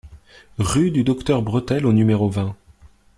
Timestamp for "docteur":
1.03-1.43